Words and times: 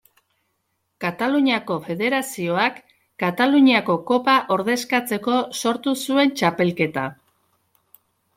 Kataluniako 1.03 1.75
Federazioak 1.89 2.79
Kataluniako 3.25 3.97
Kopa 4.09 4.35
ordezkatzeko 4.57 5.37
sortu 5.61 5.95
zuen 6.09 6.35
txapelketa. 6.43 7.07